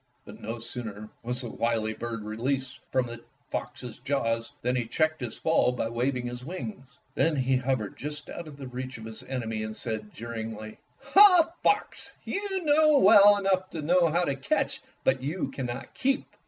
But 0.25 0.41
no 0.41 0.57
sooner 0.57 1.09
was 1.21 1.41
the 1.41 1.49
wily 1.51 1.93
bird 1.93 2.23
released 2.23 2.79
from 2.91 3.05
the 3.05 3.23
fox's 3.51 3.99
jaws 3.99 4.51
than 4.63 4.75
he 4.75 4.87
checked 4.87 5.21
his 5.21 5.37
fall 5.37 5.71
by 5.73 5.89
waving 5.89 6.25
his 6.25 6.43
wings. 6.43 6.97
Then 7.13 7.35
he 7.35 7.55
hovered 7.57 7.97
just 7.97 8.27
out 8.27 8.47
of 8.47 8.59
reach 8.73 8.97
of 8.97 9.05
his 9.05 9.21
enemy 9.21 9.61
and 9.61 9.77
said 9.77 10.11
jeeringly, 10.11 10.79
''Ah, 11.15 11.51
Fox! 11.61 12.15
you 12.23 12.63
know 12.63 12.97
well 12.97 13.37
enough 13.37 13.71
how 13.71 14.23
to 14.23 14.35
catch, 14.35 14.81
but 15.03 15.21
you 15.21 15.49
cannot 15.51 15.93
keep." 15.93 16.25